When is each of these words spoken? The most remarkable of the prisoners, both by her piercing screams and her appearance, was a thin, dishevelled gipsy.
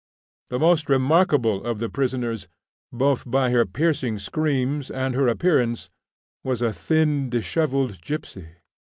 The 0.49 0.57
most 0.57 0.89
remarkable 0.89 1.63
of 1.63 1.77
the 1.77 1.87
prisoners, 1.87 2.47
both 2.91 3.29
by 3.29 3.51
her 3.51 3.67
piercing 3.67 4.17
screams 4.17 4.89
and 4.89 5.13
her 5.13 5.27
appearance, 5.27 5.91
was 6.43 6.63
a 6.63 6.73
thin, 6.73 7.29
dishevelled 7.29 8.01
gipsy. 8.01 8.47